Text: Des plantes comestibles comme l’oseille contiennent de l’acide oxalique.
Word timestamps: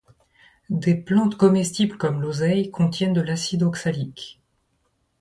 Des 0.71 0.95
plantes 0.95 1.37
comestibles 1.37 1.95
comme 1.95 2.23
l’oseille 2.23 2.71
contiennent 2.71 3.13
de 3.13 3.21
l’acide 3.21 3.61
oxalique. 3.61 4.41